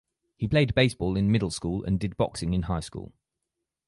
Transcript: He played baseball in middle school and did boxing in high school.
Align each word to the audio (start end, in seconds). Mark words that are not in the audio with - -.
He 0.35 0.47
played 0.47 0.73
baseball 0.73 1.15
in 1.15 1.31
middle 1.31 1.51
school 1.51 1.83
and 1.83 1.99
did 1.99 2.17
boxing 2.17 2.55
in 2.55 2.63
high 2.63 2.79
school. 2.79 3.13